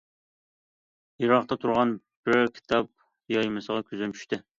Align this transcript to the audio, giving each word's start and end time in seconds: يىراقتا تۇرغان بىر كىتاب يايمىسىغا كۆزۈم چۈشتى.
يىراقتا 1.23 1.57
تۇرغان 1.65 1.91
بىر 2.29 2.39
كىتاب 2.55 2.89
يايمىسىغا 3.35 3.85
كۆزۈم 3.91 4.17
چۈشتى. 4.17 4.41